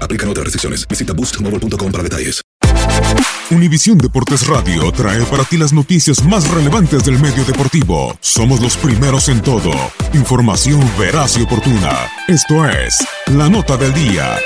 Aplican 0.00 0.28
otras 0.28 0.44
restricciones. 0.44 0.86
Visita 0.88 1.12
boostmobile.com 1.12 1.92
para 1.92 2.02
detalles. 2.02 2.42
Univisión 3.50 3.96
Deportes 3.96 4.46
Radio 4.46 4.92
trae 4.92 5.24
para 5.24 5.42
ti 5.44 5.56
las 5.56 5.72
noticias 5.72 6.22
más 6.22 6.50
relevantes 6.50 7.04
del 7.04 7.18
medio 7.18 7.44
deportivo. 7.44 8.14
Somos 8.20 8.60
los 8.60 8.76
primeros 8.76 9.30
en 9.30 9.40
todo. 9.40 9.70
Información 10.12 10.80
veraz 10.98 11.38
y 11.38 11.42
oportuna. 11.42 12.10
Esto 12.26 12.68
es 12.68 12.98
La 13.26 13.48
Nota 13.48 13.78
del 13.78 13.94
Día. 13.94 14.36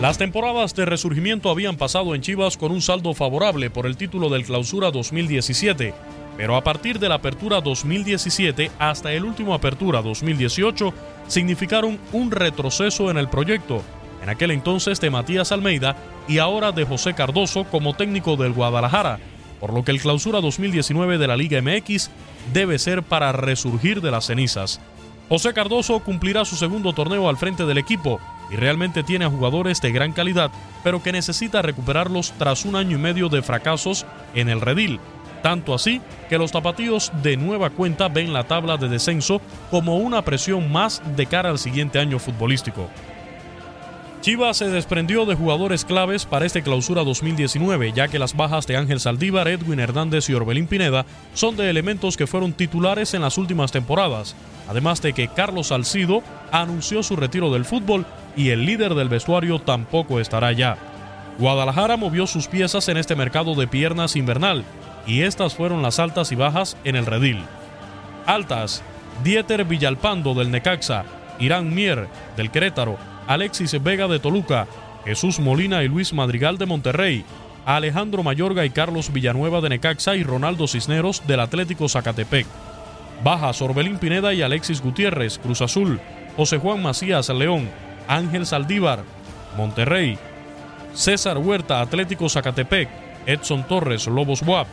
Las 0.00 0.16
temporadas 0.16 0.76
de 0.76 0.84
resurgimiento 0.84 1.50
habían 1.50 1.76
pasado 1.76 2.14
en 2.14 2.20
Chivas 2.20 2.56
con 2.56 2.70
un 2.70 2.80
saldo 2.82 3.14
favorable 3.14 3.68
por 3.68 3.84
el 3.84 3.96
título 3.96 4.28
del 4.28 4.44
Clausura 4.44 4.92
2017, 4.92 5.92
pero 6.38 6.54
a 6.54 6.62
partir 6.62 7.00
de 7.00 7.08
la 7.08 7.16
Apertura 7.16 7.60
2017 7.60 8.70
hasta 8.78 9.12
el 9.12 9.24
último 9.24 9.54
Apertura 9.54 10.00
2018 10.02 10.94
significaron 11.26 11.98
un 12.12 12.30
retroceso 12.30 13.10
en 13.10 13.18
el 13.18 13.28
proyecto, 13.28 13.82
en 14.22 14.28
aquel 14.28 14.52
entonces 14.52 15.00
de 15.00 15.10
Matías 15.10 15.50
Almeida 15.50 15.96
y 16.28 16.38
ahora 16.38 16.70
de 16.70 16.84
José 16.84 17.14
Cardoso 17.14 17.64
como 17.64 17.94
técnico 17.94 18.36
del 18.36 18.52
Guadalajara, 18.52 19.18
por 19.58 19.74
lo 19.74 19.82
que 19.82 19.90
el 19.90 20.00
Clausura 20.00 20.40
2019 20.40 21.18
de 21.18 21.26
la 21.26 21.36
Liga 21.36 21.60
MX 21.60 22.08
debe 22.52 22.78
ser 22.78 23.02
para 23.02 23.32
resurgir 23.32 24.00
de 24.00 24.12
las 24.12 24.26
cenizas. 24.26 24.80
José 25.28 25.52
Cardoso 25.52 25.98
cumplirá 25.98 26.44
su 26.44 26.54
segundo 26.54 26.92
torneo 26.92 27.28
al 27.28 27.36
frente 27.36 27.66
del 27.66 27.78
equipo 27.78 28.20
y 28.48 28.54
realmente 28.54 29.02
tiene 29.02 29.24
a 29.24 29.30
jugadores 29.30 29.80
de 29.80 29.90
gran 29.90 30.12
calidad, 30.12 30.52
pero 30.84 31.02
que 31.02 31.10
necesita 31.10 31.62
recuperarlos 31.62 32.32
tras 32.38 32.64
un 32.64 32.76
año 32.76 32.96
y 32.96 33.00
medio 33.00 33.28
de 33.28 33.42
fracasos 33.42 34.06
en 34.34 34.48
el 34.48 34.60
redil. 34.60 35.00
Tanto 35.42 35.74
así 35.74 36.00
que 36.28 36.38
los 36.38 36.52
tapatíos 36.52 37.12
de 37.22 37.36
nueva 37.36 37.70
cuenta 37.70 38.08
ven 38.08 38.32
la 38.32 38.44
tabla 38.44 38.76
de 38.76 38.88
descenso 38.88 39.40
como 39.70 39.96
una 39.96 40.22
presión 40.22 40.70
más 40.70 41.02
de 41.16 41.26
cara 41.26 41.50
al 41.50 41.58
siguiente 41.58 41.98
año 41.98 42.18
futbolístico. 42.18 42.88
Chivas 44.20 44.56
se 44.56 44.68
desprendió 44.68 45.26
de 45.26 45.36
jugadores 45.36 45.84
claves 45.84 46.26
para 46.26 46.44
este 46.44 46.62
clausura 46.62 47.04
2019, 47.04 47.92
ya 47.92 48.08
que 48.08 48.18
las 48.18 48.34
bajas 48.34 48.66
de 48.66 48.76
Ángel 48.76 48.98
Saldívar, 48.98 49.46
Edwin 49.46 49.78
Hernández 49.78 50.28
y 50.28 50.34
Orbelín 50.34 50.66
Pineda 50.66 51.06
son 51.34 51.56
de 51.56 51.70
elementos 51.70 52.16
que 52.16 52.26
fueron 52.26 52.52
titulares 52.52 53.14
en 53.14 53.22
las 53.22 53.38
últimas 53.38 53.70
temporadas, 53.70 54.34
además 54.68 55.00
de 55.02 55.12
que 55.12 55.28
Carlos 55.28 55.68
Salcido 55.68 56.24
anunció 56.50 57.04
su 57.04 57.14
retiro 57.14 57.52
del 57.52 57.64
fútbol 57.64 58.06
y 58.36 58.50
el 58.50 58.66
líder 58.66 58.94
del 58.94 59.08
vestuario 59.08 59.60
tampoco 59.60 60.18
estará 60.18 60.50
ya. 60.50 60.76
Guadalajara 61.38 61.96
movió 61.96 62.26
sus 62.26 62.48
piezas 62.48 62.88
en 62.88 62.96
este 62.96 63.14
mercado 63.14 63.54
de 63.54 63.68
piernas 63.68 64.16
invernal, 64.16 64.64
y 65.08 65.22
estas 65.22 65.54
fueron 65.54 65.82
las 65.82 65.98
altas 65.98 66.30
y 66.30 66.36
bajas 66.36 66.76
en 66.84 66.94
el 66.94 67.06
redil. 67.06 67.42
Altas, 68.26 68.82
Dieter 69.24 69.64
Villalpando 69.64 70.34
del 70.34 70.50
Necaxa, 70.50 71.04
Irán 71.40 71.74
Mier 71.74 72.06
del 72.36 72.50
Querétaro, 72.50 72.98
Alexis 73.26 73.82
Vega 73.82 74.06
de 74.06 74.20
Toluca, 74.20 74.68
Jesús 75.04 75.40
Molina 75.40 75.82
y 75.82 75.88
Luis 75.88 76.12
Madrigal 76.12 76.58
de 76.58 76.66
Monterrey, 76.66 77.24
Alejandro 77.64 78.22
Mayorga 78.22 78.66
y 78.66 78.70
Carlos 78.70 79.12
Villanueva 79.12 79.62
de 79.62 79.70
Necaxa 79.70 80.14
y 80.14 80.22
Ronaldo 80.22 80.68
Cisneros 80.68 81.26
del 81.26 81.40
Atlético 81.40 81.88
Zacatepec. 81.88 82.46
Bajas 83.24 83.62
Orbelín 83.62 83.98
Pineda 83.98 84.34
y 84.34 84.42
Alexis 84.42 84.82
Gutiérrez, 84.82 85.38
Cruz 85.38 85.62
Azul, 85.62 86.00
José 86.36 86.58
Juan 86.58 86.82
Macías 86.82 87.30
León, 87.30 87.68
Ángel 88.06 88.44
Saldívar, 88.46 89.04
Monterrey, 89.56 90.18
César 90.92 91.38
Huerta, 91.38 91.80
Atlético 91.80 92.28
Zacatepec, 92.28 92.88
Edson 93.26 93.66
Torres, 93.66 94.06
Lobos 94.06 94.42
Buap, 94.42 94.68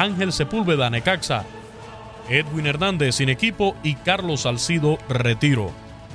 Ángel 0.00 0.32
Sepúlveda, 0.32 0.88
Necaxa, 0.88 1.44
Edwin 2.30 2.66
Hernández 2.66 3.16
sin 3.16 3.28
equipo 3.28 3.76
y 3.82 3.96
Carlos 3.96 4.40
Salcido 4.40 4.96
retiro. 5.10 5.70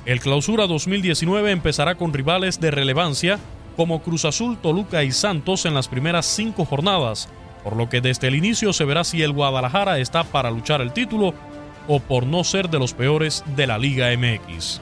El 0.08 0.22
clausura 0.22 0.66
2019 0.66 1.52
empezará 1.52 1.94
con 1.94 2.12
rivales 2.12 2.60
de 2.60 2.72
relevancia 2.72 3.38
como 3.78 4.02
Cruz 4.02 4.26
Azul, 4.26 4.58
Toluca 4.58 5.04
y 5.04 5.12
Santos 5.12 5.68
en 5.68 5.76
las 5.76 5.88
primeras 5.88 6.26
cinco 6.26 6.66
jornadas, 6.66 7.30
por 7.64 7.76
lo 7.76 7.88
que 7.88 8.02
desde 8.02 8.28
el 8.28 8.34
inicio 8.34 8.74
se 8.74 8.86
verá 8.86 9.04
si 9.04 9.22
el 9.22 9.34
Guadalajara 9.34 10.00
está 10.00 10.24
para 10.24 10.50
luchar 10.50 10.82
el 10.82 10.92
título 10.92 11.36
o 11.88 12.00
por 12.00 12.26
no 12.26 12.44
ser 12.44 12.72
de 12.72 12.80
los 12.80 12.96
peores 12.96 13.44
de 13.56 13.68
la 13.68 13.78
Liga 13.78 14.08
MX. 14.18 14.82